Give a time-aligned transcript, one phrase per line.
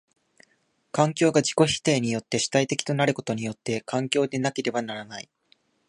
[0.91, 5.29] 環境が自己否定によって主体的となることによって環境でなければならない。